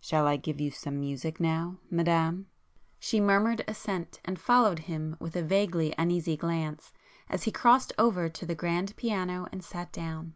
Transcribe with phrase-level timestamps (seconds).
[0.00, 2.48] "Shall I give you some music now, Madame?"
[2.98, 6.92] She murmured assent, and followed him with a vaguely uneasy glance
[7.28, 10.34] as he crossed over to the grand piano and sat down.